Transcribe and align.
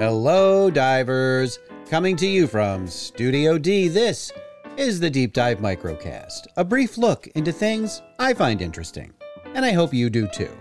Hello, 0.00 0.70
divers! 0.70 1.58
Coming 1.90 2.16
to 2.16 2.26
you 2.26 2.46
from 2.46 2.86
Studio 2.86 3.58
D, 3.58 3.86
this 3.86 4.32
is 4.78 4.98
the 4.98 5.10
Deep 5.10 5.34
Dive 5.34 5.58
Microcast, 5.58 6.46
a 6.56 6.64
brief 6.64 6.96
look 6.96 7.26
into 7.34 7.52
things 7.52 8.00
I 8.18 8.32
find 8.32 8.62
interesting, 8.62 9.12
and 9.54 9.62
I 9.62 9.72
hope 9.72 9.92
you 9.92 10.08
do 10.08 10.26
too. 10.26 10.56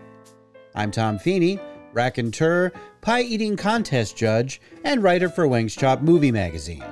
I'm 0.76 0.92
Tom 0.92 1.18
Feeney, 1.18 1.58
raconteur, 1.94 2.74
pie 3.00 3.22
eating 3.22 3.56
contest 3.56 4.18
judge, 4.18 4.60
and 4.84 5.02
writer 5.02 5.30
for 5.30 5.48
Wings 5.48 5.74
Chop 5.74 6.02
Movie 6.02 6.34
Magazine. 6.34 6.84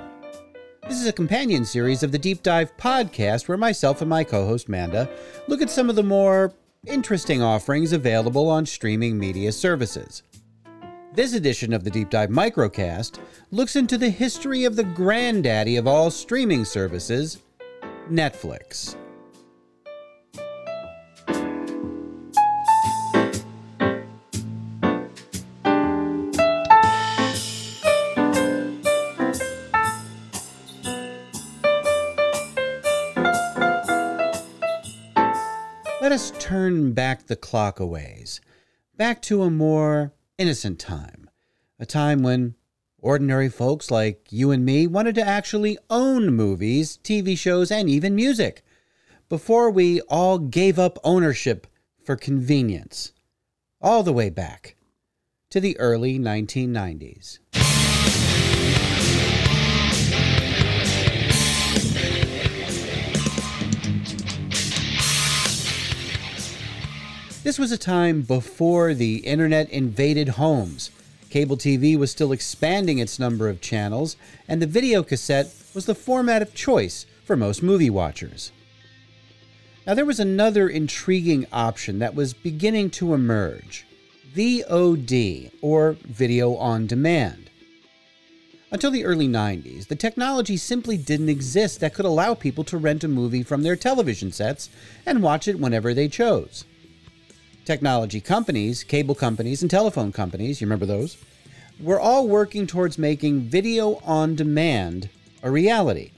This 0.88 1.02
is 1.02 1.08
a 1.08 1.12
companion 1.12 1.66
series 1.66 2.02
of 2.02 2.14
the 2.14 2.18
Deep 2.18 2.44
Dive 2.44 2.72
podcast 2.78 3.50
where 3.50 3.58
myself 3.58 4.00
and 4.00 4.10
my 4.10 4.24
co 4.24 4.46
host 4.46 4.70
Manda 4.70 5.10
look 5.50 5.62
at 5.62 5.70
some 5.70 5.90
of 5.90 5.98
the 5.98 6.02
more 6.04 6.54
interesting 6.86 7.42
offerings 7.42 7.92
available 7.92 8.48
on 8.48 8.66
streaming 8.66 9.20
media 9.20 9.52
services. 9.52 10.24
This 11.18 11.34
edition 11.34 11.74
of 11.74 11.84
the 11.84 11.90
Deep 11.90 12.12
Dive 12.12 12.30
Microcast 12.30 13.18
looks 13.50 13.76
into 13.76 13.98
the 13.98 14.12
history 14.12 14.66
of 14.66 14.76
the 14.76 14.84
granddaddy 14.84 15.76
of 15.76 15.88
all 15.88 16.12
streaming 16.12 16.64
services, 16.64 17.42
Netflix. 18.08 18.96
Let 36.00 36.12
us 36.12 36.32
turn 36.38 36.94
back 36.94 37.26
the 37.26 37.36
clock 37.36 37.80
a 37.80 37.88
ways, 37.88 38.40
back 38.96 39.20
to 39.24 39.42
a 39.42 39.50
more 39.50 40.14
innocent 40.38 40.80
time, 40.80 41.30
a 41.80 41.86
time 41.86 42.22
when 42.22 42.56
ordinary 43.00 43.50
folks 43.50 43.90
like 43.90 44.28
you 44.32 44.52
and 44.52 44.64
me 44.66 44.86
wanted 44.88 45.16
to 45.16 45.28
actually 45.28 45.78
own 45.90 46.28
movies, 46.28 47.00
TV 47.04 47.38
shows, 47.38 47.72
and 47.72 47.90
even 47.90 48.16
music, 48.16 48.64
before 49.30 49.70
we 49.70 50.00
all 50.02 50.38
gave 50.38 50.78
up 50.78 51.00
ownership 51.04 51.68
for 52.04 52.16
convenience, 52.16 53.14
all 53.82 54.04
the 54.04 54.14
way 54.14 54.30
back 54.30 54.76
to 55.50 55.60
the 55.60 55.78
early 55.80 56.20
1990s. 56.20 57.40
This 67.48 67.58
was 67.58 67.72
a 67.72 67.78
time 67.78 68.24
before 68.24 68.94
the 68.94 69.20
internet 69.20 69.70
invaded 69.70 70.28
homes. 70.28 70.92
Cable 71.30 71.56
TV 71.56 71.98
was 71.98 72.12
still 72.12 72.34
expanding 72.34 73.00
its 73.00 73.20
number 73.20 73.48
of 73.48 73.62
channels, 73.62 74.18
and 74.50 74.62
the 74.62 74.68
video 74.68 75.02
cassette 75.02 75.54
was 75.74 75.86
the 75.86 75.96
format 75.96 76.42
of 76.42 76.54
choice 76.54 77.06
for 77.24 77.38
most 77.38 77.64
movie 77.64 77.90
watchers. 77.90 78.52
Now, 79.86 79.94
there 79.94 80.04
was 80.04 80.20
another 80.20 80.68
intriguing 80.68 81.46
option 81.54 82.00
that 82.00 82.16
was 82.16 82.34
beginning 82.34 82.90
to 82.90 83.14
emerge 83.14 83.88
VOD, 84.36 85.50
or 85.62 85.96
Video 86.04 86.54
on 86.58 86.86
Demand. 86.86 87.50
Until 88.72 88.92
the 88.92 89.06
early 89.06 89.30
90s, 89.30 89.88
the 89.88 89.96
technology 89.96 90.58
simply 90.58 90.98
didn't 90.98 91.30
exist 91.30 91.80
that 91.80 91.94
could 91.94 92.04
allow 92.04 92.34
people 92.34 92.66
to 92.66 92.78
rent 92.78 93.06
a 93.06 93.08
movie 93.08 93.42
from 93.42 93.64
their 93.64 93.78
television 93.78 94.34
sets 94.34 94.70
and 95.06 95.24
watch 95.24 95.48
it 95.48 95.62
whenever 95.62 95.94
they 95.94 96.10
chose 96.10 96.66
technology 97.68 98.22
companies, 98.22 98.84
cable 98.84 99.14
companies, 99.14 99.62
and 99.62 99.70
telephone 99.70 100.14
companies, 100.14 100.62
you 100.62 100.66
remember 100.66 100.86
those, 100.86 101.18
were 101.80 102.00
all 102.00 102.28
working 102.28 102.66
towards 102.66 102.98
making 102.98 103.42
video 103.42 103.96
on 104.06 104.36
demand 104.36 105.10
a 105.44 105.52
reality. 105.52 106.12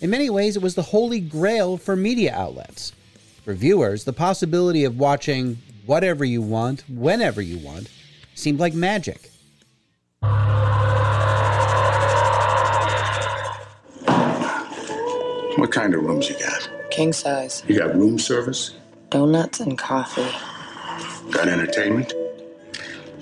In 0.00 0.10
many 0.10 0.30
ways, 0.30 0.56
it 0.56 0.62
was 0.62 0.76
the 0.76 0.82
holy 0.82 1.18
grail 1.18 1.76
for 1.76 1.96
media 1.96 2.32
outlets. 2.32 2.92
For 3.44 3.54
viewers, 3.54 4.04
the 4.04 4.12
possibility 4.12 4.84
of 4.84 4.98
watching 4.98 5.58
whatever 5.84 6.24
you 6.24 6.40
want, 6.40 6.84
whenever 6.88 7.42
you 7.42 7.58
want, 7.58 7.90
seemed 8.34 8.60
like 8.60 8.72
magic. 8.72 9.30
What 15.56 15.72
kind 15.72 15.94
of 15.94 16.02
rooms 16.02 16.28
you 16.30 16.38
got? 16.38 16.70
King 16.90 17.12
size. 17.12 17.64
You 17.66 17.78
got 17.78 17.94
room 17.94 18.18
service? 18.18 18.74
Donuts 19.14 19.60
and 19.60 19.78
coffee. 19.78 20.26
Got 21.30 21.46
entertainment? 21.46 22.12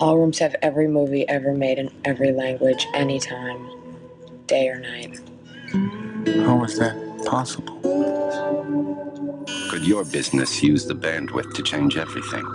All 0.01 0.17
rooms 0.17 0.39
have 0.39 0.57
every 0.63 0.89
movie 0.89 1.29
ever 1.29 1.53
made 1.53 1.79
in 1.79 1.91
every 2.07 2.33
language, 2.33 2.87
anytime, 2.95 3.69
day 4.47 4.71
or 4.71 4.81
night. 4.81 5.21
How 6.47 6.65
is 6.65 6.79
that 6.79 6.97
possible? 7.27 7.79
Could 9.69 9.87
your 9.87 10.07
business 10.07 10.63
use 10.63 10.87
the 10.87 10.95
bandwidth 10.95 11.53
to 11.57 11.63
change 11.63 11.99
everything? 11.99 12.47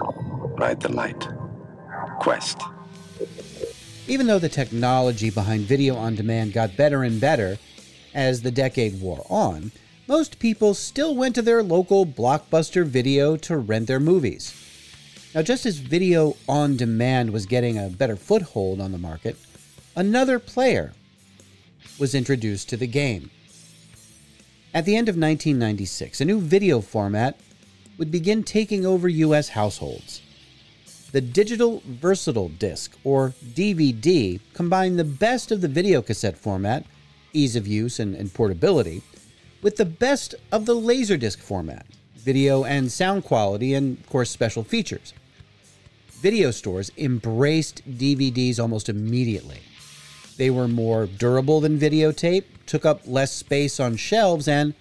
Ride 0.57 0.81
the 0.81 0.91
light. 0.91 1.27
Qwest. 2.19 2.59
Even 4.07 4.25
though 4.25 4.39
the 4.39 4.49
technology 4.49 5.29
behind 5.29 5.65
video 5.65 5.95
on 5.95 6.15
demand 6.15 6.53
got 6.53 6.75
better 6.75 7.03
and 7.03 7.21
better 7.21 7.59
as 8.15 8.41
the 8.41 8.49
decade 8.49 8.99
wore 8.99 9.23
on, 9.29 9.71
most 10.07 10.39
people 10.39 10.73
still 10.73 11.13
went 11.15 11.35
to 11.35 11.41
their 11.41 11.61
local 11.61 12.05
blockbuster 12.05 12.85
video 12.85 13.35
to 13.35 13.57
rent 13.57 13.87
their 13.87 13.99
movies. 13.99 14.55
Now, 15.35 15.41
just 15.41 15.65
as 15.65 15.77
video 15.77 16.37
on 16.47 16.77
demand 16.77 17.31
was 17.31 17.45
getting 17.45 17.77
a 17.77 17.89
better 17.89 18.15
foothold 18.15 18.79
on 18.79 18.93
the 18.93 18.97
market, 18.97 19.35
another 19.95 20.39
player 20.39 20.93
was 21.99 22.15
introduced 22.15 22.69
to 22.69 22.77
the 22.77 22.87
game. 22.87 23.29
At 24.73 24.85
the 24.85 24.95
end 24.95 25.09
of 25.09 25.15
1996, 25.15 26.21
a 26.21 26.25
new 26.25 26.39
video 26.39 26.81
format 26.81 27.37
would 27.97 28.11
begin 28.11 28.43
taking 28.43 28.85
over 28.85 29.07
U.S. 29.07 29.49
households. 29.49 30.21
The 31.11 31.21
Digital 31.21 31.81
Versatile 31.85 32.49
Disc, 32.49 32.97
or 33.03 33.33
DVD, 33.43 34.39
combined 34.53 34.99
the 34.99 35.03
best 35.03 35.51
of 35.51 35.61
the 35.61 35.67
video 35.67 36.01
cassette 36.01 36.37
format, 36.37 36.85
ease 37.33 37.55
of 37.55 37.65
use 37.65 37.99
and, 37.99 38.15
and 38.15 38.33
portability, 38.33 39.01
with 39.61 39.77
the 39.77 39.85
best 39.85 40.35
of 40.51 40.65
the 40.65 40.75
Laserdisc 40.75 41.37
format, 41.39 41.85
video 42.15 42.63
and 42.63 42.91
sound 42.91 43.23
quality, 43.23 43.73
and, 43.73 43.97
of 43.99 44.09
course, 44.09 44.29
special 44.29 44.63
features. 44.63 45.13
Video 46.09 46.51
stores 46.51 46.91
embraced 46.97 47.81
DVDs 47.97 48.59
almost 48.59 48.89
immediately. 48.89 49.59
They 50.37 50.49
were 50.49 50.67
more 50.67 51.07
durable 51.07 51.61
than 51.61 51.79
videotape, 51.79 52.43
took 52.65 52.85
up 52.85 53.01
less 53.05 53.31
space 53.31 53.79
on 53.79 53.95
shelves, 53.95 54.47
and, 54.47 54.73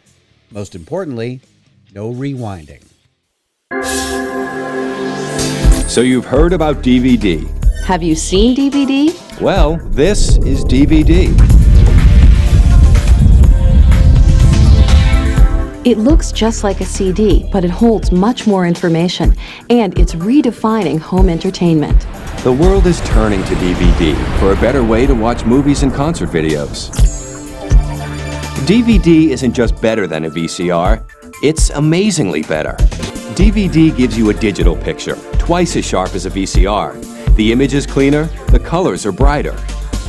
most 0.50 0.75
importantly, 0.75 1.41
no 1.94 2.12
rewinding. 2.12 2.82
So 5.88 6.00
you've 6.00 6.26
heard 6.26 6.53
about 6.53 6.82
DVD. 6.82 7.47
Have 7.84 8.03
you 8.03 8.15
seen 8.15 8.56
DVD? 8.56 9.41
Well, 9.41 9.76
this 9.91 10.36
is 10.38 10.65
DVD. 10.65 11.56
It 15.86 15.98
looks 15.98 16.32
just 16.32 16.64
like 16.64 16.80
a 16.80 16.84
CD, 16.84 17.48
but 17.52 17.64
it 17.64 17.70
holds 17.70 18.10
much 18.10 18.44
more 18.44 18.66
information, 18.66 19.36
and 19.70 19.97
it's 19.97 20.16
redefining 20.16 20.98
home 20.98 21.28
entertainment. 21.28 22.00
The 22.42 22.50
world 22.50 22.88
is 22.88 23.00
turning 23.02 23.44
to 23.44 23.54
DVD 23.54 24.41
for 24.41 24.50
a 24.50 24.56
better 24.56 24.82
way 24.82 25.06
to 25.06 25.14
watch 25.14 25.44
movies 25.44 25.84
and 25.84 25.94
concert 25.94 26.30
videos. 26.30 26.91
DVD 28.66 29.28
isn't 29.28 29.52
just 29.52 29.80
better 29.80 30.08
than 30.08 30.24
a 30.24 30.30
VCR, 30.30 31.08
it's 31.44 31.70
amazingly 31.70 32.42
better. 32.42 32.72
DVD 33.36 33.97
gives 33.97 34.18
you 34.18 34.30
a 34.30 34.34
digital 34.34 34.77
picture, 34.77 35.15
twice 35.39 35.77
as 35.77 35.84
sharp 35.84 36.16
as 36.16 36.27
a 36.27 36.30
VCR. 36.30 37.36
The 37.36 37.53
image 37.53 37.74
is 37.74 37.86
cleaner, 37.86 38.24
the 38.48 38.59
colors 38.59 39.06
are 39.06 39.12
brighter. 39.12 39.56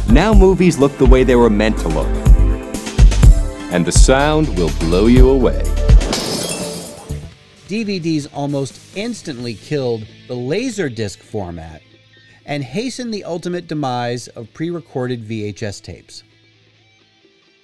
Now 0.09 0.33
movies 0.33 0.79
look 0.79 0.97
the 0.97 1.05
way 1.05 1.23
they 1.23 1.35
were 1.35 1.51
meant 1.51 1.77
to 1.81 1.87
look. 1.87 2.26
And 3.69 3.85
the 3.85 3.91
sound 3.91 4.57
will 4.57 4.71
blow 4.79 5.07
you 5.07 5.29
away. 5.29 5.61
DVDs 7.67 8.27
almost 8.33 8.79
instantly 8.95 9.55
killed 9.55 10.07
the 10.29 10.35
Laserdisc 10.35 11.17
format 11.17 11.81
and 12.45 12.63
hastened 12.63 13.13
the 13.13 13.25
ultimate 13.25 13.67
demise 13.67 14.29
of 14.29 14.53
pre 14.53 14.69
recorded 14.69 15.27
VHS 15.27 15.81
tapes. 15.83 16.23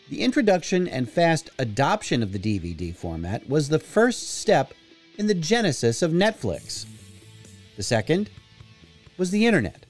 The 0.09 0.21
introduction 0.21 0.89
and 0.89 1.09
fast 1.09 1.49
adoption 1.57 2.21
of 2.21 2.33
the 2.33 2.39
DVD 2.39 2.93
format 2.93 3.47
was 3.47 3.69
the 3.69 3.79
first 3.79 4.39
step 4.39 4.73
in 5.17 5.27
the 5.27 5.33
genesis 5.33 6.01
of 6.01 6.11
Netflix. 6.11 6.85
The 7.77 7.83
second 7.83 8.29
was 9.17 9.31
the 9.31 9.45
internet. 9.45 9.85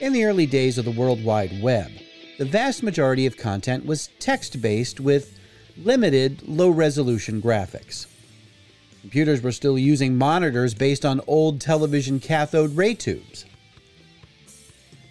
In 0.00 0.12
the 0.12 0.24
early 0.24 0.46
days 0.46 0.76
of 0.76 0.84
the 0.84 0.90
World 0.90 1.24
Wide 1.24 1.62
Web, 1.62 1.90
the 2.38 2.44
vast 2.44 2.82
majority 2.82 3.26
of 3.26 3.36
content 3.36 3.86
was 3.86 4.10
text 4.18 4.60
based 4.60 5.00
with 5.00 5.38
limited 5.76 6.46
low 6.46 6.68
resolution 6.70 7.40
graphics. 7.40 8.06
Computers 9.00 9.42
were 9.42 9.52
still 9.52 9.78
using 9.78 10.16
monitors 10.16 10.74
based 10.74 11.04
on 11.04 11.20
old 11.26 11.60
television 11.60 12.20
cathode 12.20 12.76
ray 12.76 12.94
tubes. 12.94 13.44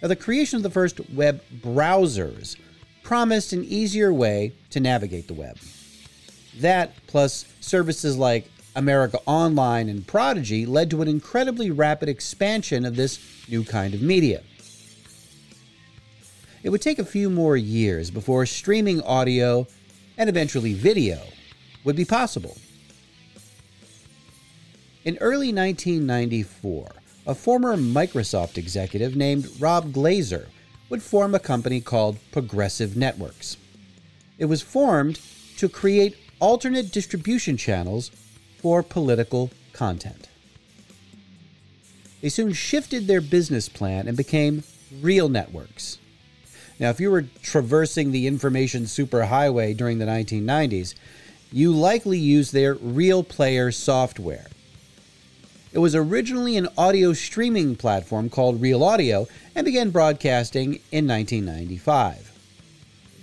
Now, 0.02 0.08
the 0.08 0.16
creation 0.16 0.58
of 0.58 0.62
the 0.62 0.70
first 0.70 1.00
web 1.10 1.42
browsers 1.60 2.56
promised 3.02 3.52
an 3.52 3.64
easier 3.64 4.12
way 4.12 4.52
to 4.70 4.80
navigate 4.80 5.28
the 5.28 5.34
web. 5.34 5.58
That, 6.58 6.92
plus 7.06 7.46
services 7.60 8.16
like 8.16 8.50
America 8.76 9.18
Online 9.26 9.88
and 9.88 10.06
Prodigy, 10.06 10.66
led 10.66 10.90
to 10.90 11.02
an 11.02 11.08
incredibly 11.08 11.70
rapid 11.70 12.08
expansion 12.08 12.84
of 12.84 12.96
this 12.96 13.18
new 13.48 13.64
kind 13.64 13.94
of 13.94 14.02
media. 14.02 14.42
It 16.62 16.70
would 16.70 16.82
take 16.82 16.98
a 16.98 17.04
few 17.04 17.28
more 17.28 17.56
years 17.56 18.10
before 18.10 18.46
streaming 18.46 19.02
audio 19.02 19.66
and 20.16 20.30
eventually 20.30 20.72
video 20.72 21.20
would 21.84 21.96
be 21.96 22.04
possible. 22.04 22.56
In 25.04 25.18
early 25.18 25.52
1994, 25.52 26.90
a 27.26 27.34
former 27.34 27.76
Microsoft 27.76 28.56
executive 28.56 29.14
named 29.14 29.48
Rob 29.60 29.92
Glaser 29.92 30.48
would 30.88 31.02
form 31.02 31.34
a 31.34 31.38
company 31.38 31.80
called 31.80 32.18
Progressive 32.32 32.96
Networks. 32.96 33.58
It 34.38 34.46
was 34.46 34.62
formed 34.62 35.20
to 35.58 35.68
create 35.68 36.16
alternate 36.40 36.90
distribution 36.90 37.56
channels 37.56 38.10
for 38.64 38.82
political 38.82 39.50
content. 39.74 40.26
They 42.22 42.30
soon 42.30 42.54
shifted 42.54 43.06
their 43.06 43.20
business 43.20 43.68
plan 43.68 44.08
and 44.08 44.16
became 44.16 44.62
RealNetworks. 45.02 45.98
Now, 46.80 46.88
if 46.88 46.98
you 46.98 47.10
were 47.10 47.26
traversing 47.42 48.10
the 48.10 48.26
information 48.26 48.84
superhighway 48.84 49.76
during 49.76 49.98
the 49.98 50.06
1990s, 50.06 50.94
you 51.52 51.72
likely 51.72 52.16
used 52.16 52.54
their 52.54 52.76
Real 52.76 53.22
Player 53.22 53.70
software. 53.70 54.46
It 55.74 55.80
was 55.80 55.94
originally 55.94 56.56
an 56.56 56.68
audio 56.78 57.12
streaming 57.12 57.76
platform 57.76 58.30
called 58.30 58.62
Real 58.62 58.82
Audio 58.82 59.28
and 59.54 59.66
began 59.66 59.90
broadcasting 59.90 60.80
in 60.90 61.06
1995. 61.06 62.32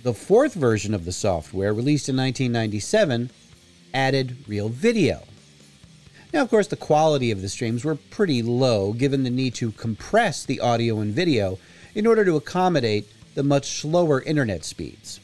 The 0.04 0.14
fourth 0.14 0.54
version 0.54 0.94
of 0.94 1.04
the 1.04 1.10
software, 1.10 1.74
released 1.74 2.08
in 2.08 2.16
1997, 2.16 3.30
added 3.92 4.36
Real 4.46 4.68
Video. 4.68 5.24
Now, 6.32 6.40
of 6.40 6.48
course, 6.48 6.68
the 6.68 6.76
quality 6.76 7.30
of 7.30 7.42
the 7.42 7.48
streams 7.48 7.84
were 7.84 7.94
pretty 7.94 8.42
low 8.42 8.94
given 8.94 9.22
the 9.22 9.30
need 9.30 9.54
to 9.56 9.72
compress 9.72 10.44
the 10.44 10.60
audio 10.60 10.98
and 11.00 11.12
video 11.12 11.58
in 11.94 12.06
order 12.06 12.24
to 12.24 12.36
accommodate 12.36 13.06
the 13.34 13.42
much 13.42 13.80
slower 13.80 14.22
internet 14.22 14.64
speeds. 14.64 15.20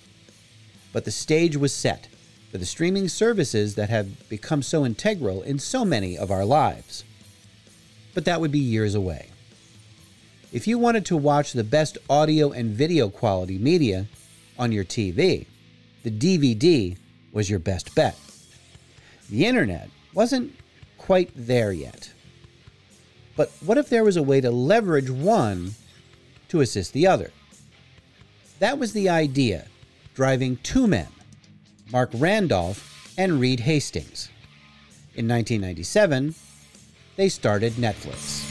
But 0.93 1.07
the 1.07 1.11
stage 1.11 1.57
was 1.57 1.73
set 1.73 2.09
for 2.51 2.59
the 2.59 2.67
streaming 2.67 3.09
services 3.09 3.75
that 3.75 3.89
have 3.89 4.29
become 4.29 4.63
so 4.63 4.85
integral 4.85 5.43
in 5.43 5.59
so 5.59 5.85
many 5.85 6.17
of 6.17 6.31
our 6.31 6.45
lives. 6.45 7.05
But 8.15 8.27
that 8.27 8.41
would 8.41 8.53
be 8.53 8.59
years 8.59 8.95
away. 8.95 9.31
If 10.53 10.67
you 10.67 10.79
wanted 10.79 11.07
to 11.07 11.17
watch 11.17 11.53
the 11.53 11.65
best 11.65 11.99
audio 12.09 12.51
and 12.51 12.71
video 12.71 13.09
quality 13.09 13.59
media 13.59 14.07
on 14.59 14.73
your 14.73 14.85
TV, 14.85 15.47
the 16.03 16.11
DVD 16.11 16.97
was 17.33 17.49
your 17.49 17.59
best 17.59 17.95
bet. 17.95 18.19
The 19.31 19.47
internet 19.47 19.91
wasn't 20.15 20.55
quite 20.99 21.31
there 21.35 21.73
yet. 21.73 22.13
But 23.37 23.51
what 23.65 23.79
if 23.79 23.89
there 23.89 24.05
was 24.05 24.17
a 24.17 24.23
way 24.23 24.41
to 24.41 24.51
leverage 24.51 25.11
one 25.11 25.73
to 26.49 26.61
assist 26.61 26.93
the 26.93 27.07
other? 27.07 27.31
That 28.59 28.79
was 28.79 28.93
the 28.93 29.09
idea 29.09 29.67
driving 30.15 30.57
two 30.65 30.89
men, 30.89 31.07
Marc 31.93 32.11
Randolph 32.13 33.15
and 33.17 33.41
Reed 33.41 33.61
Hastings. 33.61 34.29
In 35.15 35.29
1997, 35.29 36.35
they 37.17 37.29
started 37.29 37.75
Netflix. 37.75 38.45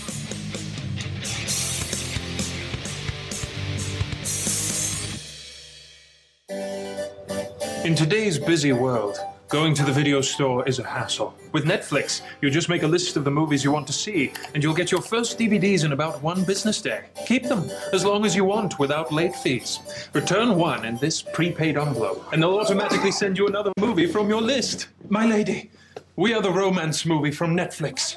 In 7.86 7.96
today's 7.96 8.38
busy 8.38 8.74
world, 8.74 9.18
going 9.50 9.74
to 9.74 9.84
the 9.84 9.92
video 9.92 10.20
store 10.20 10.68
is 10.68 10.80
a 10.80 10.84
hassle. 10.84 11.34
With 11.54 11.66
Netflix, 11.66 12.22
you 12.42 12.50
just 12.50 12.68
make 12.68 12.84
a 12.84 12.88
list 12.88 13.16
of 13.16 13.24
the 13.24 13.32
movies 13.32 13.64
you 13.64 13.72
want 13.72 13.88
to 13.88 13.94
see, 13.94 14.34
and 14.54 14.62
you'll 14.62 14.74
get 14.74 14.92
your 14.92 15.02
first 15.02 15.40
DVDs 15.40 15.86
in 15.86 15.94
about 15.94 16.22
one 16.22 16.44
business 16.44 16.82
day. 16.82 17.06
Keep 17.26 17.44
them 17.44 17.70
as 17.94 18.04
long 18.04 18.26
as 18.26 18.36
you 18.36 18.44
want 18.44 18.78
without 18.78 19.12
late 19.12 19.36
fees. 19.36 19.80
Return 20.14 20.56
one 20.58 20.86
in 20.86 20.98
this 20.98 21.22
prepaid 21.22 21.78
envelope, 21.78 22.26
and 22.34 22.42
they'll 22.42 22.58
automatically 22.58 23.12
send 23.12 23.38
you 23.38 23.48
another 23.48 23.72
movie 23.80 24.08
from 24.08 24.28
your 24.28 24.42
list. 24.42 24.88
My 25.10 25.26
lady, 25.26 25.72
we 26.16 26.34
are 26.34 26.42
the 26.42 26.52
romance 26.52 27.06
movie 27.06 27.32
from 27.32 27.56
Netflix. 27.56 28.16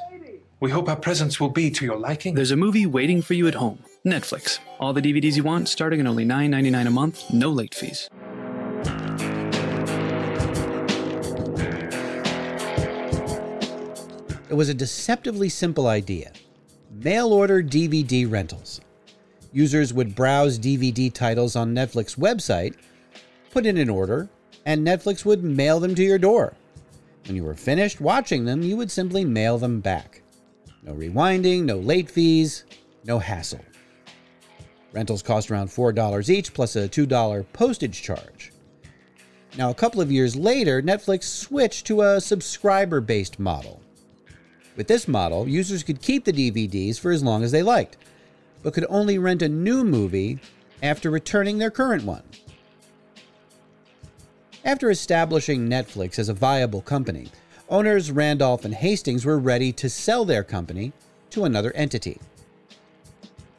We 0.59 0.71
hope 0.71 0.89
our 0.89 0.97
presents 0.97 1.41
will 1.41 1.49
be 1.49 1.71
to 1.71 1.85
your 1.85 1.97
liking. 1.97 2.35
There's 2.35 2.51
a 2.51 2.57
movie 2.57 2.87
waiting 2.87 3.23
for 3.23 3.35
you 3.35 3.47
at 3.47 3.55
home. 3.55 3.79
Netflix. 4.05 4.59
All 4.79 4.93
the 4.93 5.01
DVDs 5.01 5.37
you 5.37 5.43
want, 5.43 5.69
starting 5.69 6.01
at 6.01 6.07
only 6.07 6.25
$9.99 6.25 6.87
a 6.87 6.91
month, 6.91 7.33
no 7.33 7.51
late 7.51 7.75
fees. 7.75 8.11
It 14.51 14.57
was 14.57 14.69
a 14.69 14.75
deceptively 14.75 15.49
simple 15.49 15.87
idea 15.87 16.33
mail 16.91 17.33
order 17.33 17.63
DVD 17.63 18.29
rentals. 18.29 18.81
Users 19.53 19.95
would 19.95 20.17
browse 20.17 20.59
DVD 20.59 21.13
titles 21.13 21.55
on 21.55 21.73
Netflix 21.73 22.19
website, 22.19 22.75
put 23.53 23.65
in 23.65 23.77
an 23.77 23.89
order, 23.89 24.29
and 24.67 24.85
Netflix 24.85 25.25
would 25.25 25.45
mail 25.45 25.79
them 25.79 25.95
to 25.95 26.03
your 26.03 26.19
door. 26.19 26.55
When 27.27 27.37
you 27.37 27.45
were 27.45 27.55
finished 27.55 28.01
watching 28.01 28.45
them, 28.45 28.61
you 28.61 28.77
would 28.77 28.91
simply 28.91 29.25
mail 29.25 29.57
them 29.57 29.79
back. 29.79 30.21
No 30.83 30.95
rewinding, 30.95 31.63
no 31.63 31.77
late 31.77 32.11
fees, 32.11 32.65
no 33.05 33.21
hassle. 33.21 33.65
Rentals 34.93 35.23
cost 35.23 35.49
around 35.53 35.69
$4 35.69 36.29
each 36.29 36.53
plus 36.53 36.75
a 36.75 36.89
$2 36.89 37.47
postage 37.53 38.03
charge. 38.03 38.51
Now, 39.57 39.71
a 39.71 39.75
couple 39.75 40.01
of 40.01 40.11
years 40.11 40.35
later, 40.35 40.83
Netflix 40.83 41.23
switched 41.25 41.87
to 41.87 42.03
a 42.03 42.21
subscriber 42.21 43.01
based 43.01 43.39
model. 43.39 43.81
With 44.77 44.89
this 44.89 45.09
model, 45.09 45.49
users 45.49 45.83
could 45.83 46.01
keep 46.01 46.25
the 46.25 46.33
DVDs 46.33 46.99
for 46.99 47.11
as 47.11 47.23
long 47.23 47.43
as 47.43 47.53
they 47.53 47.63
liked, 47.63 47.97
but 48.63 48.75
could 48.75 48.87
only 48.89 49.19
rent 49.19 49.43
a 49.43 49.49
new 49.49 49.85
movie 49.85 50.39
after 50.83 51.11
returning 51.11 51.59
their 51.59 51.71
current 51.71 52.05
one. 52.05 52.23
After 54.65 54.91
establishing 54.91 55.69
Netflix 55.69 56.19
as 56.19 56.29
a 56.29 56.35
viable 56.35 56.83
company, 56.83 57.31
owners 57.69 58.11
Randolph 58.11 58.65
and 58.65 58.75
Hastings 58.75 59.25
were 59.25 59.39
ready 59.39 59.73
to 59.73 59.89
sell 59.89 60.25
their 60.25 60.45
company 60.45 60.93
to 61.31 61.45
another 61.45 61.73
entity. 61.73 62.21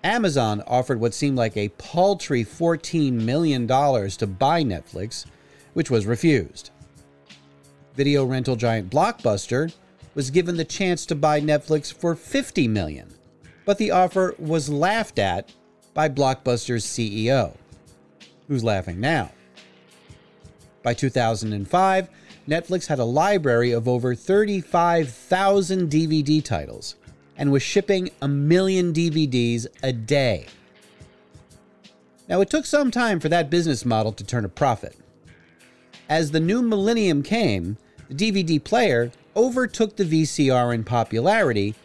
Amazon 0.04 0.64
offered 0.66 1.00
what 1.00 1.14
seemed 1.14 1.38
like 1.38 1.58
a 1.58 1.70
paltry 1.70 2.44
$14 2.44 3.14
million 3.14 3.68
to 3.68 4.28
buy 4.28 4.64
Netflix, 4.64 5.26
which 5.74 5.92
was 5.92 6.06
refused. 6.06 6.72
Video 7.96 8.26
rental 8.26 8.56
giant 8.56 8.90
Blockbuster 8.90 9.74
was 10.14 10.30
given 10.30 10.58
the 10.58 10.66
chance 10.66 11.06
to 11.06 11.16
buy 11.16 11.40
Netflix 11.40 11.94
for 11.94 12.16
50 12.16 12.68
million, 12.68 13.14
but 13.66 13.78
the 13.78 13.92
offer 13.92 14.36
was 14.38 14.70
laughed 14.70 15.20
at 15.20 15.52
by 15.94 16.10
Blockbuster's 16.10 16.86
CEO. 16.86 17.56
Who's 18.48 18.64
laughing 18.64 19.00
now? 19.00 19.32
By 20.84 20.94
2005, 20.94 22.10
Netflix 22.48 22.88
had 22.88 23.00
a 23.00 23.06
library 23.06 23.72
of 23.72 23.88
over 23.88 24.16
35,000 24.16 25.90
DVD 25.90 26.44
titles 26.44 26.96
and 27.38 27.52
was 27.52 27.64
shipping 27.64 28.10
a 28.22 28.28
million 28.28 28.94
DVDs 28.94 29.68
a 29.84 29.94
day. 29.94 30.48
Now, 32.28 32.42
it 32.42 32.50
took 32.50 32.66
some 32.66 32.92
time 32.92 33.20
for 33.20 33.30
that 33.30 33.50
business 33.50 33.86
model 33.86 34.12
to 34.14 34.24
turn 34.24 34.46
a 34.46 34.50
profit. 34.50 34.98
As 36.10 36.32
the 36.32 36.40
new 36.40 36.62
millennium 36.62 37.24
came, 37.24 37.78
the 38.10 38.16
DVD 38.16 38.64
player 38.64 39.12
overtook 39.36 39.96
the 39.96 40.04
VCR 40.04 40.74
in 40.74 40.84
popularity, 40.84 41.76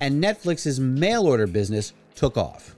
and 0.00 0.22
Netflix's 0.22 0.80
mail 0.80 1.26
order 1.26 1.46
business 1.46 1.92
took 2.14 2.36
off. 2.36 2.74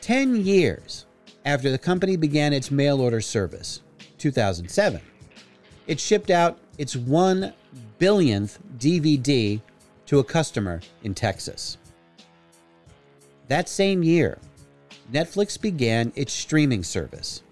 Ten 0.00 0.36
years 0.36 1.06
after 1.44 1.70
the 1.70 1.78
company 1.78 2.16
began 2.16 2.52
its 2.52 2.70
mail 2.70 3.00
order 3.00 3.20
service, 3.20 3.82
2007, 4.18 5.00
it 5.86 6.00
shipped 6.00 6.30
out 6.30 6.58
its 6.76 6.96
one 6.96 7.52
billionth 7.98 8.58
DVD 8.78 9.60
to 10.06 10.18
a 10.18 10.24
customer 10.24 10.80
in 11.02 11.14
Texas. 11.14 11.78
That 13.48 13.68
same 13.68 14.02
year, 14.02 14.38
Netflix 15.12 15.60
began 15.60 16.12
its 16.14 16.32
streaming 16.32 16.82
service 16.82 17.42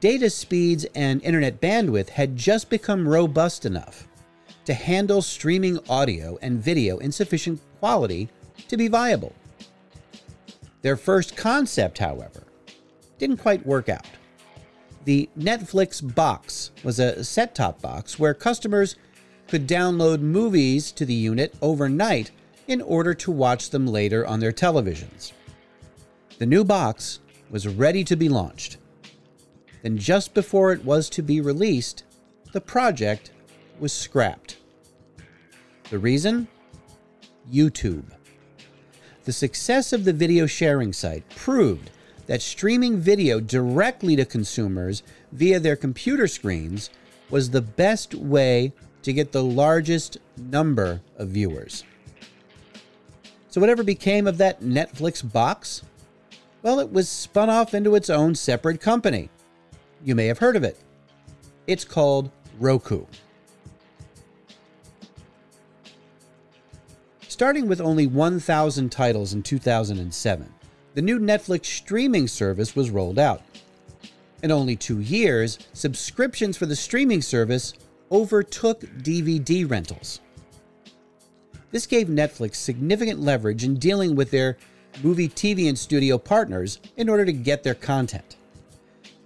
data 0.00 0.30
speeds 0.30 0.86
and 0.94 1.22
internet 1.22 1.60
bandwidth 1.60 2.08
had 2.10 2.36
just 2.36 2.70
become 2.70 3.08
robust 3.08 3.64
enough 3.64 4.08
to 4.64 4.74
handle 4.74 5.22
streaming 5.22 5.78
audio 5.88 6.38
and 6.42 6.62
video 6.62 6.98
in 6.98 7.10
sufficient 7.10 7.60
quality 7.80 8.28
to 8.68 8.76
be 8.76 8.88
viable. 8.88 9.34
Their 10.82 10.96
first 10.96 11.36
concept, 11.36 11.98
however, 11.98 12.44
didn't 13.18 13.38
quite 13.38 13.66
work 13.66 13.88
out. 13.88 14.06
The 15.04 15.28
Netflix 15.38 16.02
box 16.14 16.70
was 16.84 16.98
a 16.98 17.24
set 17.24 17.54
top 17.54 17.80
box 17.80 18.18
where 18.18 18.34
customers 18.34 18.96
could 19.48 19.66
download 19.66 20.20
movies 20.20 20.92
to 20.92 21.06
the 21.06 21.14
unit 21.14 21.54
overnight 21.62 22.30
in 22.66 22.82
order 22.82 23.14
to 23.14 23.30
watch 23.30 23.70
them 23.70 23.86
later 23.86 24.26
on 24.26 24.38
their 24.38 24.52
televisions. 24.52 25.32
The 26.38 26.46
new 26.46 26.62
box 26.62 27.20
was 27.50 27.66
ready 27.66 28.04
to 28.04 28.16
be 28.16 28.28
launched. 28.28 28.76
Then, 29.88 29.96
just 29.96 30.34
before 30.34 30.70
it 30.72 30.84
was 30.84 31.08
to 31.08 31.22
be 31.22 31.40
released, 31.40 32.04
the 32.52 32.60
project 32.60 33.30
was 33.80 33.90
scrapped. 33.90 34.58
The 35.88 35.98
reason? 35.98 36.46
YouTube. 37.50 38.04
The 39.24 39.32
success 39.32 39.94
of 39.94 40.04
the 40.04 40.12
video 40.12 40.44
sharing 40.44 40.92
site 40.92 41.26
proved 41.30 41.90
that 42.26 42.42
streaming 42.42 42.98
video 42.98 43.40
directly 43.40 44.14
to 44.16 44.26
consumers 44.26 45.02
via 45.32 45.58
their 45.58 45.74
computer 45.74 46.28
screens 46.28 46.90
was 47.30 47.48
the 47.48 47.62
best 47.62 48.14
way 48.14 48.74
to 49.00 49.14
get 49.14 49.32
the 49.32 49.42
largest 49.42 50.18
number 50.36 51.00
of 51.16 51.28
viewers. 51.28 51.82
So, 53.48 53.58
whatever 53.58 53.82
became 53.82 54.26
of 54.26 54.36
that 54.36 54.60
Netflix 54.60 55.22
box? 55.32 55.82
Well, 56.60 56.78
it 56.78 56.92
was 56.92 57.08
spun 57.08 57.48
off 57.48 57.72
into 57.72 57.94
its 57.94 58.10
own 58.10 58.34
separate 58.34 58.82
company. 58.82 59.30
You 60.04 60.14
may 60.14 60.26
have 60.26 60.38
heard 60.38 60.56
of 60.56 60.64
it. 60.64 60.78
It's 61.66 61.84
called 61.84 62.30
Roku. 62.58 63.04
Starting 67.26 67.68
with 67.68 67.80
only 67.80 68.06
1,000 68.06 68.90
titles 68.90 69.32
in 69.32 69.42
2007, 69.42 70.54
the 70.94 71.02
new 71.02 71.18
Netflix 71.18 71.66
streaming 71.66 72.26
service 72.26 72.74
was 72.74 72.90
rolled 72.90 73.18
out. 73.18 73.42
In 74.42 74.50
only 74.50 74.76
two 74.76 75.00
years, 75.00 75.58
subscriptions 75.72 76.56
for 76.56 76.66
the 76.66 76.76
streaming 76.76 77.22
service 77.22 77.74
overtook 78.10 78.80
DVD 79.02 79.68
rentals. 79.68 80.20
This 81.70 81.86
gave 81.86 82.06
Netflix 82.06 82.54
significant 82.56 83.20
leverage 83.20 83.62
in 83.62 83.74
dealing 83.74 84.16
with 84.16 84.30
their 84.30 84.56
movie, 85.02 85.28
TV, 85.28 85.68
and 85.68 85.78
studio 85.78 86.18
partners 86.18 86.80
in 86.96 87.08
order 87.08 87.24
to 87.24 87.32
get 87.32 87.62
their 87.62 87.74
content. 87.74 88.37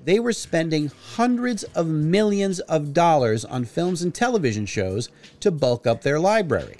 They 0.04 0.18
were 0.18 0.32
spending 0.32 0.90
hundreds 1.14 1.62
of 1.62 1.86
millions 1.86 2.60
of 2.60 2.92
dollars 2.92 3.44
on 3.44 3.64
films 3.64 4.02
and 4.02 4.14
television 4.14 4.66
shows 4.66 5.10
to 5.40 5.50
bulk 5.50 5.86
up 5.86 6.02
their 6.02 6.18
library. 6.18 6.76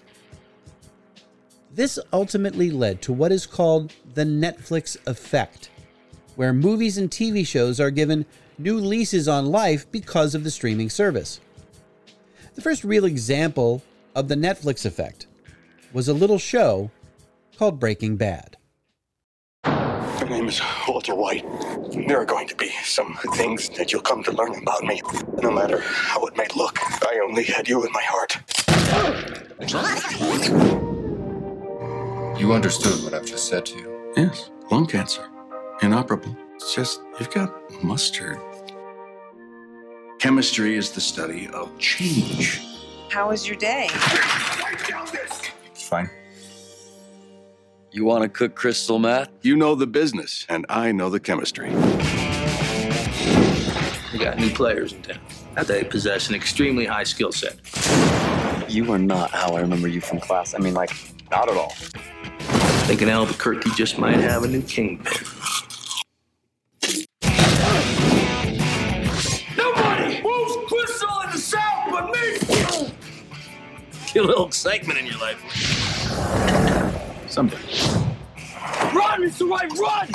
This 1.75 1.99
ultimately 2.13 2.71
led 2.71 3.01
to 3.03 3.13
what 3.13 3.33
is 3.33 3.47
called 3.47 3.93
the 4.15 4.25
Netflix 4.25 4.97
effect, 5.07 5.71
where 6.35 6.53
movies 6.53 6.99
and 6.99 7.11
TV 7.11 7.47
shows 7.47 7.81
are 7.81 7.91
given 7.91 8.27
new 8.59 8.79
leases 8.79 9.29
on 9.29 9.47
life 9.47 9.91
because 9.91 10.35
of 10.35 10.45
the 10.45 10.51
streaming 10.51 10.91
service. 10.91 11.41
The 12.55 12.61
first 12.61 12.85
real 12.85 13.05
example 13.05 13.83
of 14.15 14.29
the 14.29 14.35
Netflix 14.35 14.85
effect 14.85 15.27
was 15.93 16.09
a 16.09 16.15
little 16.15 16.39
show 16.39 16.91
called 17.57 17.81
Breaking 17.81 18.17
Bad. 18.17 18.57
My 20.23 20.29
name 20.29 20.47
is 20.47 20.63
Walter 20.87 21.17
White. 21.17 21.45
There 22.07 22.21
are 22.21 22.25
going 22.25 22.47
to 22.47 22.55
be 22.55 22.69
some 22.85 23.19
things 23.35 23.69
that 23.71 23.93
you'll 23.93 24.03
come 24.03 24.23
to 24.23 24.31
learn 24.31 24.55
about 24.55 24.85
me. 24.85 25.03
No 25.43 25.51
matter 25.51 25.81
how 25.81 26.25
it 26.27 26.37
may 26.37 26.47
look, 26.55 26.79
I 27.03 27.19
only 27.25 27.43
had 27.43 27.69
you 27.69 27.85
in 27.85 27.91
my 27.91 28.03
heart. 28.05 28.39
You 32.41 32.53
understood 32.53 33.03
what 33.03 33.15
I've 33.15 33.27
just 33.27 33.49
said 33.49 33.67
to 33.67 33.77
you. 33.77 34.13
Yes, 34.17 34.51
lung 34.71 34.87
cancer. 34.87 35.29
Inoperable. 35.83 36.37
It's 36.55 36.73
just, 36.73 37.01
you've 37.19 37.33
got 37.33 37.53
mustard. 37.83 38.39
Chemistry 40.21 40.77
is 40.77 40.93
the 40.93 41.01
study 41.01 41.49
of 41.49 41.77
change. 41.81 42.63
How 43.09 43.31
was 43.31 43.49
your 43.49 43.57
day? 43.57 43.89
It's 43.91 45.89
fine. 45.89 46.09
You 47.95 48.07
want 48.07 48.23
to 48.23 48.29
cook 48.31 48.55
crystal 48.55 48.99
meth? 48.99 49.29
You 49.43 49.55
know 49.55 49.75
the 49.75 49.87
business, 49.87 50.47
and 50.49 50.65
I 50.71 50.93
know 50.93 51.11
the 51.11 51.21
chemistry. 51.21 51.69
We 54.11 54.19
got 54.19 54.39
new 54.39 54.49
players 54.49 54.95
in 54.95 55.03
town. 55.03 55.19
They 55.67 55.85
possess 55.85 56.31
an 56.31 56.35
extremely 56.35 56.87
high 56.87 57.05
skill 57.05 57.33
set. 57.33 57.59
You 58.67 58.91
are 58.93 58.99
not 58.99 59.31
how 59.33 59.57
I 59.57 59.61
remember 59.61 59.89
you 59.89 60.01
from 60.01 60.21
class. 60.21 60.55
I 60.55 60.59
mean, 60.59 60.73
like, 60.73 60.91
not 61.31 61.51
at 61.51 61.57
all. 61.59 61.75
Thinking 62.87 63.11
Albuquerque 63.11 63.69
just 63.77 63.99
might 63.99 64.21
have 64.21 64.45
a 64.45 64.49
new 64.49 64.63
kingpin. 64.63 65.13
Nobody 69.55 70.23
moves 70.23 70.57
crystal 70.67 71.21
in 71.25 71.31
the 71.31 71.37
south 71.37 71.91
but 71.91 72.07
me! 72.07 72.39
Get 74.15 74.25
a 74.25 74.27
little 74.27 74.47
excitement 74.47 74.99
in 74.99 75.05
your 75.05 75.19
life. 75.19 76.92
Someday. 77.33 77.57
Run, 78.95 79.23
Mr. 79.23 79.49
White, 79.49 79.73
run! 79.79 80.07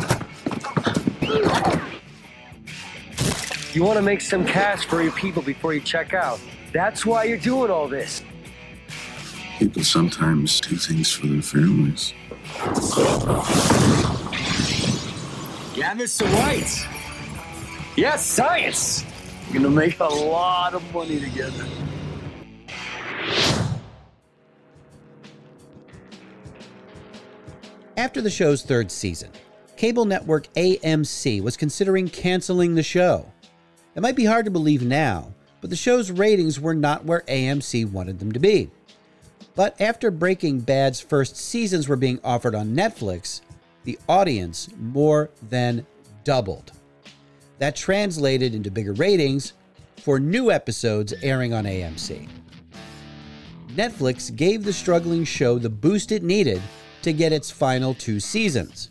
You 3.73 3.83
want 3.83 3.97
to 3.97 4.03
make 4.03 4.21
some 4.21 4.45
cash 4.45 4.85
for 4.85 5.01
your 5.01 5.13
people 5.13 5.41
before 5.41 5.73
you 5.73 5.81
check 5.81 6.13
out. 6.13 6.39
That's 6.71 7.07
why 7.07 7.23
you're 7.23 7.39
doing 7.39 7.71
all 7.71 7.87
this. 7.87 8.21
People 9.57 9.83
sometimes 9.83 10.61
do 10.61 10.75
things 10.75 11.11
for 11.11 11.25
their 11.25 11.41
families. 11.41 12.13
Yeah, 15.75 15.95
Mr. 15.95 16.31
White. 16.37 16.87
Yes, 17.97 18.23
science. 18.23 19.03
We're 19.47 19.53
gonna 19.55 19.71
make 19.71 19.99
a 19.99 20.05
lot 20.05 20.75
of 20.75 20.93
money 20.93 21.19
together. 21.19 21.65
After 27.97 28.21
the 28.21 28.29
show's 28.29 28.61
third 28.61 28.91
season, 28.91 29.31
cable 29.75 30.05
network 30.05 30.53
AMC 30.53 31.41
was 31.41 31.57
considering 31.57 32.07
canceling 32.07 32.75
the 32.75 32.83
show. 32.83 33.25
It 33.95 34.01
might 34.01 34.15
be 34.15 34.25
hard 34.25 34.45
to 34.45 34.51
believe 34.51 34.83
now, 34.83 35.33
but 35.61 35.71
the 35.71 35.75
show's 35.75 36.11
ratings 36.11 36.59
were 36.59 36.75
not 36.75 37.05
where 37.05 37.21
AMC 37.21 37.91
wanted 37.91 38.19
them 38.19 38.31
to 38.33 38.39
be. 38.39 38.69
But 39.55 39.81
after 39.81 40.11
Breaking 40.11 40.59
Bad's 40.59 40.99
first 40.99 41.35
seasons 41.37 41.87
were 41.87 41.95
being 41.95 42.19
offered 42.23 42.53
on 42.53 42.75
Netflix, 42.75 43.41
the 43.83 43.97
audience 44.07 44.69
more 44.77 45.31
than 45.49 45.83
doubled. 46.23 46.73
That 47.57 47.75
translated 47.75 48.53
into 48.53 48.69
bigger 48.69 48.93
ratings 48.93 49.53
for 50.03 50.19
new 50.19 50.51
episodes 50.51 51.15
airing 51.23 51.51
on 51.51 51.63
AMC. 51.63 52.29
Netflix 53.69 54.35
gave 54.35 54.63
the 54.63 54.71
struggling 54.73 55.23
show 55.23 55.57
the 55.57 55.67
boost 55.67 56.11
it 56.11 56.21
needed 56.21 56.61
to 57.01 57.13
get 57.13 57.31
its 57.31 57.51
final 57.51 57.93
two 57.93 58.19
seasons. 58.19 58.89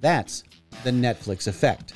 That's 0.00 0.44
the 0.82 0.90
Netflix 0.90 1.46
effect. 1.46 1.94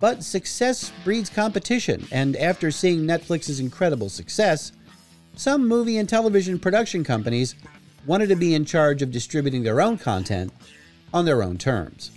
But 0.00 0.22
success 0.22 0.92
breeds 1.02 1.30
competition, 1.30 2.06
and 2.10 2.36
after 2.36 2.70
seeing 2.70 3.00
Netflix's 3.00 3.60
incredible 3.60 4.08
success, 4.08 4.72
some 5.36 5.66
movie 5.66 5.98
and 5.98 6.08
television 6.08 6.58
production 6.58 7.04
companies 7.04 7.54
wanted 8.06 8.28
to 8.28 8.36
be 8.36 8.54
in 8.54 8.64
charge 8.64 9.02
of 9.02 9.10
distributing 9.10 9.62
their 9.62 9.80
own 9.80 9.96
content 9.96 10.52
on 11.12 11.24
their 11.24 11.42
own 11.42 11.56
terms. 11.56 12.10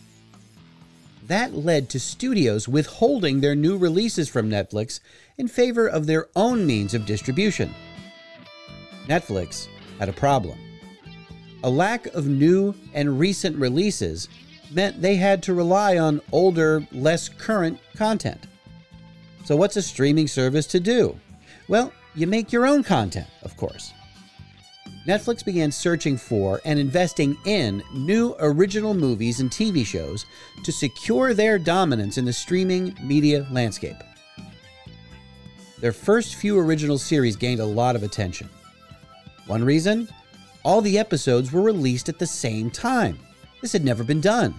That 1.28 1.54
led 1.54 1.90
to 1.90 2.00
studios 2.00 2.68
withholding 2.68 3.42
their 3.42 3.56
new 3.56 3.78
releases 3.78 4.30
from 4.30 4.50
Netflix 4.50 5.00
in 5.38 5.48
favor 5.48 5.88
of 5.88 6.08
their 6.08 6.28
own 6.36 6.66
means 6.66 6.94
of 6.94 7.06
distribution. 7.06 7.74
Netflix 9.08 9.68
had 10.00 10.10
a 10.10 10.14
problem. 10.14 10.58
A 11.64 11.70
lack 11.70 12.06
of 12.08 12.28
new 12.28 12.76
and 12.94 13.20
recent 13.20 13.58
releases 13.58 14.30
meant 14.72 15.02
they 15.02 15.16
had 15.16 15.42
to 15.44 15.54
rely 15.54 15.98
on 15.98 16.22
older, 16.32 16.86
less 16.92 17.30
current 17.30 17.80
content. 17.96 18.46
So, 19.46 19.56
what's 19.56 19.78
a 19.78 19.82
streaming 19.82 20.28
service 20.28 20.68
to 20.68 20.80
do? 20.80 21.18
Well, 21.68 21.92
you 22.16 22.28
make 22.28 22.52
your 22.52 22.66
own 22.68 22.84
content, 22.84 23.28
of 23.44 23.56
course. 23.58 23.94
Netflix 25.08 25.44
began 25.44 25.72
searching 25.72 26.18
for 26.18 26.60
and 26.66 26.78
investing 26.78 27.38
in 27.46 27.82
new 27.94 28.36
original 28.40 28.94
movies 28.94 29.40
and 29.40 29.50
TV 29.50 29.86
shows 29.86 30.26
to 30.64 30.72
secure 30.72 31.34
their 31.34 31.58
dominance 31.58 32.18
in 32.18 32.26
the 32.26 32.34
streaming 32.34 32.94
media 33.02 33.48
landscape. 33.50 33.96
Their 35.80 35.94
first 35.94 36.36
few 36.36 36.60
original 36.60 36.98
series 36.98 37.38
gained 37.38 37.62
a 37.62 37.66
lot 37.66 37.96
of 37.96 38.04
attention. 38.04 38.50
One 39.46 39.64
reason? 39.64 40.10
All 40.64 40.82
the 40.82 41.00
episodes 41.00 41.52
were 41.52 41.62
released 41.62 42.10
at 42.10 42.20
the 42.20 42.28
same 42.28 42.70
time. 42.70 43.20
This 43.62 43.74
had 43.74 43.86
never 43.86 44.04
been 44.04 44.22
done. 44.22 44.54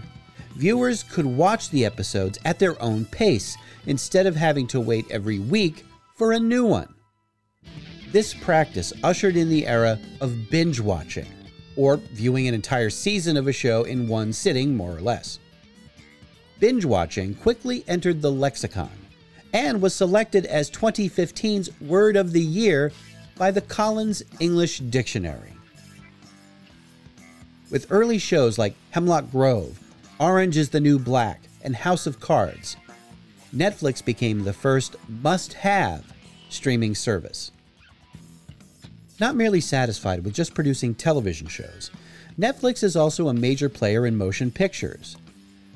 Viewers 0.57 1.02
could 1.02 1.26
watch 1.26 1.71
the 1.71 1.85
episodes 1.85 2.38
at 2.45 2.59
their 2.59 2.81
own 2.83 3.05
pace 3.05 3.57
instead 3.87 4.26
of 4.26 4.35
having 4.35 4.67
to 4.69 4.81
wait 4.81 5.05
every 5.11 5.38
week 5.38 5.85
for 6.17 6.33
a 6.33 6.40
new 6.40 6.64
one. 6.64 6.95
This 8.11 8.35
practice 8.35 8.93
ushered 9.05 9.37
in 9.37 9.50
the 9.50 9.67
era 9.67 9.99
of 10.21 10.50
binge 10.50 10.81
watching, 10.81 11.28
or 11.76 11.99
viewing 11.99 12.49
an 12.49 12.55
entire 12.55 12.90
season 12.90 13.37
of 13.37 13.47
a 13.47 13.52
show 13.52 13.85
in 13.85 14.09
one 14.09 14.33
sitting, 14.33 14.75
more 14.75 14.97
or 14.97 15.00
less. 15.00 15.38
binge 16.59 16.85
watching 16.85 17.35
quickly 17.35 17.85
entered 17.87 18.21
the 18.21 18.33
lexicon 18.33 18.90
and 19.52 19.81
was 19.81 19.95
selected 19.95 20.45
as 20.47 20.71
2015's 20.71 21.71
Word 21.81 22.17
of 22.17 22.33
the 22.33 22.40
Year 22.43 22.93
by 23.37 23.50
the 23.50 23.61
Collins 23.61 24.23
English 24.40 24.81
Dictionary. 24.81 25.52
With 27.70 27.87
early 27.90 28.18
shows 28.18 28.56
like 28.58 28.75
Hemlock 28.90 29.30
Grove, 29.30 29.78
Orange 30.18 30.56
is 30.56 30.70
the 30.70 30.80
New 30.80 30.98
Black, 30.98 31.42
and 31.62 31.76
House 31.76 32.06
of 32.06 32.18
Cards, 32.18 32.76
Netflix 33.54 34.02
became 34.02 34.44
the 34.44 34.52
first 34.52 34.96
must 35.06 35.52
have 35.52 36.12
streaming 36.48 36.94
service. 36.94 37.50
Not 39.20 39.37
merely 39.37 39.60
satisfied 39.60 40.25
with 40.25 40.34
just 40.34 40.54
producing 40.54 40.94
television 40.94 41.46
shows, 41.46 41.90
Netflix 42.38 42.82
is 42.82 42.96
also 42.96 43.28
a 43.28 43.34
major 43.34 43.68
player 43.68 44.06
in 44.06 44.16
motion 44.16 44.50
pictures. 44.50 45.16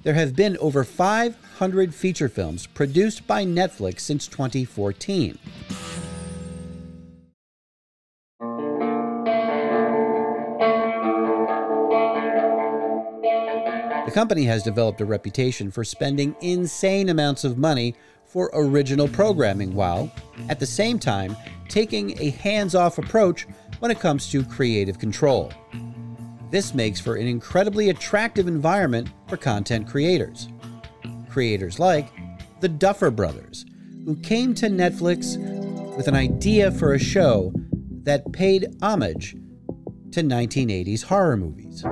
There 0.03 0.15
have 0.15 0.35
been 0.35 0.57
over 0.59 0.85
500 0.85 1.95
feature 1.95 2.29
films 2.29 2.67
produced 2.67 3.27
by 3.27 3.45
Netflix 3.45 4.01
since 4.01 4.27
2014. 4.29 5.39
The 14.13 14.21
company 14.21 14.45
has 14.45 14.63
developed 14.63 15.01
a 15.01 15.07
reputation 15.07 15.71
for 15.71 15.85
spending 15.85 16.37
insane 16.43 17.09
amounts 17.09 17.45
of 17.45 17.57
money 17.57 17.95
for 18.27 18.51
original 18.53 19.09
programming 19.09 19.75
while, 19.75 20.13
at 20.51 20.61
the 20.61 20.67
same 20.67 20.99
time, 20.99 21.35
taking 21.71 22.21
a 22.21 22.29
hands 22.29 22.75
off 22.75 22.99
approach 22.99 23.47
when 23.79 23.91
it 23.91 24.01
comes 24.01 24.31
to 24.31 24.45
creative 24.45 24.99
control. 24.99 25.51
This 26.51 26.75
makes 26.75 27.01
for 27.01 27.15
an 27.15 27.27
incredibly 27.27 27.89
attractive 27.89 28.49
environment 28.49 29.09
for 29.29 29.39
content 29.39 29.89
creators. 29.89 30.47
Creators 31.31 31.79
like 31.79 32.11
the 32.61 32.69
Duffer 32.69 33.11
Brothers, 33.11 33.65
who 34.05 34.15
came 34.17 34.55
to 34.57 34.67
Netflix 34.67 35.39
with 35.97 36.07
an 36.07 36.17
idea 36.17 36.71
for 36.71 36.93
a 36.93 36.99
show 36.99 37.51
that 38.03 38.31
paid 38.35 38.77
homage 38.83 39.33
to 40.11 40.21
1980s 40.21 41.05
horror 41.05 41.39
movies. 41.39 41.83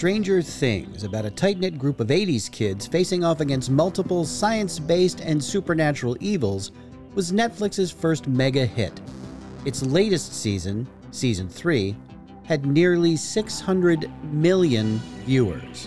Stranger 0.00 0.40
Things, 0.40 1.04
about 1.04 1.26
a 1.26 1.30
tight 1.30 1.58
knit 1.58 1.78
group 1.78 2.00
of 2.00 2.06
80s 2.06 2.50
kids 2.50 2.86
facing 2.86 3.22
off 3.22 3.40
against 3.40 3.68
multiple 3.68 4.24
science 4.24 4.78
based 4.78 5.20
and 5.20 5.44
supernatural 5.44 6.16
evils, 6.20 6.72
was 7.14 7.32
Netflix's 7.32 7.90
first 7.90 8.26
mega 8.26 8.64
hit. 8.64 8.98
Its 9.66 9.82
latest 9.82 10.32
season, 10.32 10.88
Season 11.10 11.50
3, 11.50 11.94
had 12.44 12.64
nearly 12.64 13.14
600 13.14 14.10
million 14.32 15.00
viewers. 15.26 15.84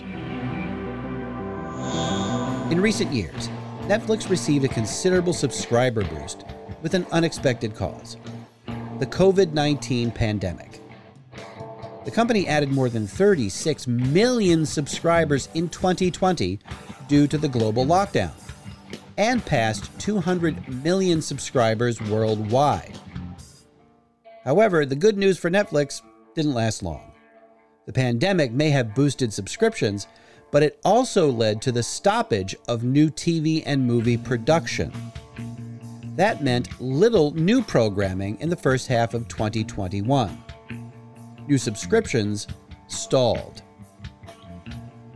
In 2.71 2.79
recent 2.79 3.11
years, 3.11 3.49
Netflix 3.87 4.29
received 4.29 4.63
a 4.63 4.67
considerable 4.69 5.33
subscriber 5.33 6.03
boost 6.03 6.43
with 6.83 6.93
an 6.93 7.07
unexpected 7.11 7.75
cause 7.75 8.17
the 8.99 9.07
COVID 9.07 9.53
19 9.53 10.11
pandemic. 10.11 10.82
The 12.05 12.11
company 12.11 12.47
added 12.47 12.71
more 12.71 12.89
than 12.89 13.07
36 13.07 13.87
million 13.87 14.65
subscribers 14.65 15.47
in 15.53 15.69
2020 15.69 16.59
due 17.07 17.27
to 17.27 17.37
the 17.37 17.47
global 17.47 17.85
lockdown 17.85 18.33
and 19.17 19.45
passed 19.45 19.97
200 19.99 20.83
million 20.83 21.21
subscribers 21.21 22.01
worldwide. 22.01 22.97
However, 24.43 24.85
the 24.85 24.95
good 24.95 25.17
news 25.17 25.37
for 25.37 25.49
Netflix 25.49 26.01
didn't 26.35 26.53
last 26.53 26.83
long. 26.83 27.13
The 27.85 27.93
pandemic 27.93 28.51
may 28.51 28.69
have 28.71 28.95
boosted 28.95 29.31
subscriptions, 29.31 30.07
but 30.51 30.63
it 30.63 30.79
also 30.83 31.29
led 31.29 31.61
to 31.61 31.71
the 31.71 31.83
stoppage 31.83 32.55
of 32.67 32.83
new 32.83 33.09
TV 33.09 33.63
and 33.65 33.85
movie 33.85 34.17
production. 34.17 34.91
That 36.15 36.43
meant 36.43 36.81
little 36.81 37.31
new 37.31 37.61
programming 37.61 38.39
in 38.39 38.49
the 38.49 38.55
first 38.55 38.87
half 38.87 39.13
of 39.13 39.27
2021 39.27 40.42
new 41.47 41.57
subscriptions 41.57 42.47
stalled. 42.87 43.61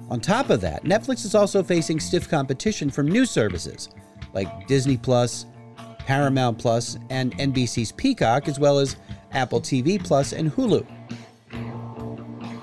On 0.10 0.20
top 0.20 0.50
of 0.50 0.62
that, 0.62 0.84
Netflix 0.84 1.26
is 1.26 1.36
also 1.36 1.62
facing 1.62 2.00
stiff 2.00 2.30
competition 2.30 2.90
from 2.90 3.08
new 3.08 3.26
services 3.26 3.90
like 4.34 4.68
Disney 4.68 4.98
Plus, 4.98 5.46
Paramount 6.00 6.58
Plus, 6.58 6.98
and 7.10 7.38
NBC's 7.38 7.92
Peacock, 7.92 8.48
as 8.48 8.60
well 8.60 8.80
as 8.80 8.96
Apple 9.32 9.60
TV 9.60 10.02
Plus 10.02 10.32
and 10.32 10.52
Hulu. 10.52 10.86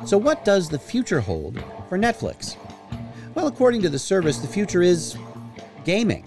So, 0.06 0.16
what 0.18 0.44
does 0.44 0.68
the 0.68 0.78
future 0.78 1.20
hold 1.20 1.62
for 1.88 1.98
Netflix? 1.98 2.56
Well, 3.34 3.46
according 3.46 3.82
to 3.82 3.88
the 3.88 3.98
service, 3.98 4.38
the 4.38 4.46
future 4.46 4.82
is 4.82 5.16
gaming. 5.84 6.24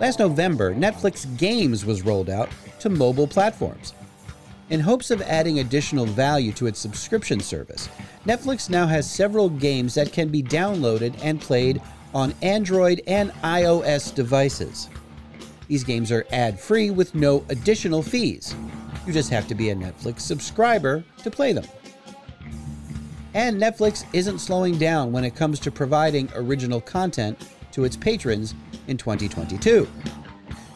Last 0.00 0.18
November, 0.18 0.74
Netflix 0.74 1.24
Games 1.38 1.84
was 1.84 2.02
rolled 2.02 2.28
out 2.28 2.48
to 2.80 2.88
mobile 2.88 3.26
platforms. 3.26 3.94
In 4.68 4.80
hopes 4.80 5.12
of 5.12 5.22
adding 5.22 5.60
additional 5.60 6.06
value 6.06 6.50
to 6.54 6.66
its 6.66 6.80
subscription 6.80 7.38
service, 7.38 7.88
Netflix 8.26 8.68
now 8.68 8.86
has 8.86 9.08
several 9.08 9.48
games 9.48 9.94
that 9.94 10.12
can 10.12 10.28
be 10.28 10.42
downloaded 10.42 11.16
and 11.22 11.40
played 11.40 11.80
on 12.12 12.34
Android 12.42 13.00
and 13.06 13.30
iOS 13.44 14.12
devices. 14.12 14.88
These 15.68 15.84
games 15.84 16.10
are 16.10 16.26
ad 16.32 16.58
free 16.58 16.90
with 16.90 17.14
no 17.14 17.44
additional 17.48 18.02
fees. 18.02 18.56
You 19.06 19.12
just 19.12 19.30
have 19.30 19.46
to 19.48 19.54
be 19.54 19.70
a 19.70 19.76
Netflix 19.76 20.20
subscriber 20.20 21.04
to 21.22 21.30
play 21.30 21.52
them. 21.52 21.66
And 23.34 23.60
Netflix 23.60 24.04
isn't 24.12 24.40
slowing 24.40 24.78
down 24.78 25.12
when 25.12 25.24
it 25.24 25.36
comes 25.36 25.60
to 25.60 25.70
providing 25.70 26.28
original 26.34 26.80
content 26.80 27.38
to 27.70 27.84
its 27.84 27.96
patrons 27.96 28.54
in 28.88 28.96
2022. 28.96 29.86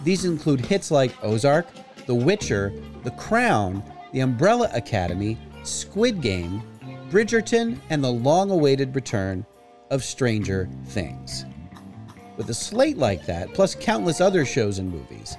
These 0.05 0.25
include 0.25 0.61
hits 0.61 0.93
like 0.93 1.13
Ozark, 1.25 1.67
The 2.07 2.15
Witcher, 2.15 2.73
The 3.03 3.11
Crown, 3.13 3.83
The 4.13 4.21
Umbrella 4.21 4.71
Academy, 4.75 5.39
Squid 5.63 6.21
Game, 6.21 6.63
Bridgerton, 7.11 7.79
and 7.89 8.05
the 8.05 8.11
long 8.11 8.51
awaited 8.51 8.95
return 8.95 9.45
of 9.91 10.05
Stranger 10.05 10.69
Things. 10.87 11.45
With 12.37 12.51
a 12.51 12.55
slate 12.55 12.99
like 12.99 13.27
that, 13.27 13.53
plus 13.55 13.75
countless 13.75 14.21
other 14.21 14.45
shows 14.45 14.79
and 14.79 14.91
movies, 14.91 15.37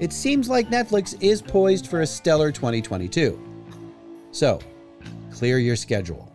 it 0.00 0.12
seems 0.12 0.48
like 0.48 0.68
Netflix 0.68 1.16
is 1.22 1.40
poised 1.40 1.86
for 1.86 2.00
a 2.00 2.06
stellar 2.06 2.52
2022. 2.52 3.42
So, 4.30 4.60
clear 5.32 5.58
your 5.58 5.76
schedule. 5.76 6.32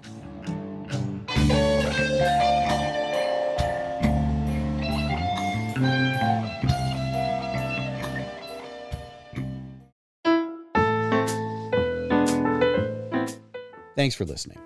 Thanks 14.02 14.16
for 14.16 14.26
listening. 14.26 14.58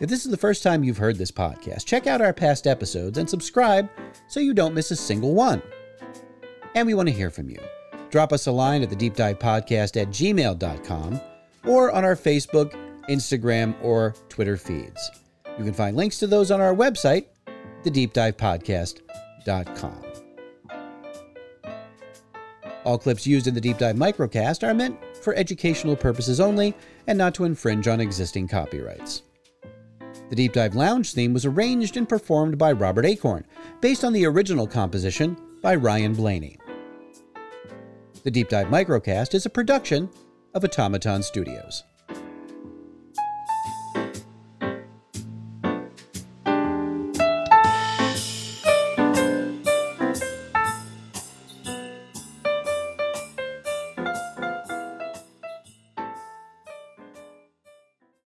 If 0.00 0.08
this 0.08 0.24
is 0.24 0.30
the 0.30 0.38
first 0.38 0.62
time 0.62 0.82
you've 0.82 0.96
heard 0.96 1.18
this 1.18 1.30
podcast, 1.30 1.84
check 1.84 2.06
out 2.06 2.22
our 2.22 2.32
past 2.32 2.66
episodes 2.66 3.18
and 3.18 3.28
subscribe 3.28 3.90
so 4.28 4.40
you 4.40 4.54
don't 4.54 4.72
miss 4.72 4.90
a 4.90 4.96
single 4.96 5.34
one. 5.34 5.60
And 6.74 6.86
we 6.86 6.94
want 6.94 7.06
to 7.10 7.14
hear 7.14 7.28
from 7.28 7.50
you. 7.50 7.58
Drop 8.08 8.32
us 8.32 8.46
a 8.46 8.50
line 8.50 8.82
at 8.82 8.88
the 8.88 8.96
Deep 8.96 9.14
Dive 9.14 9.38
Podcast 9.38 10.00
at 10.00 10.08
gmail.com 10.08 11.20
or 11.66 11.92
on 11.92 12.02
our 12.02 12.16
Facebook, 12.16 12.72
Instagram, 13.10 13.74
or 13.84 14.14
Twitter 14.30 14.56
feeds. 14.56 15.10
You 15.58 15.64
can 15.64 15.74
find 15.74 15.94
links 15.94 16.18
to 16.20 16.26
those 16.26 16.50
on 16.50 16.62
our 16.62 16.74
website, 16.74 17.26
thedeepdivepodcast.com. 17.84 20.02
All 22.86 22.96
clips 22.96 23.26
used 23.26 23.48
in 23.48 23.52
the 23.52 23.60
Deep 23.60 23.76
Dive 23.76 23.96
Microcast 23.96 24.66
are 24.66 24.72
meant 24.72 24.98
for 25.18 25.34
educational 25.34 25.96
purposes 25.96 26.40
only 26.40 26.74
and 27.06 27.18
not 27.18 27.34
to 27.34 27.44
infringe 27.44 27.88
on 27.88 28.00
existing 28.00 28.48
copyrights. 28.48 29.22
The 30.28 30.36
Deep 30.36 30.52
Dive 30.52 30.74
Lounge 30.74 31.12
theme 31.12 31.32
was 31.32 31.46
arranged 31.46 31.96
and 31.96 32.08
performed 32.08 32.58
by 32.58 32.72
Robert 32.72 33.06
Acorn, 33.06 33.46
based 33.80 34.04
on 34.04 34.12
the 34.12 34.26
original 34.26 34.66
composition 34.66 35.36
by 35.62 35.74
Ryan 35.74 36.14
Blaney. 36.14 36.58
The 38.24 38.30
Deep 38.30 38.48
Dive 38.48 38.66
Microcast 38.66 39.34
is 39.34 39.46
a 39.46 39.50
production 39.50 40.10
of 40.54 40.64
Automaton 40.64 41.22
Studios. 41.22 41.84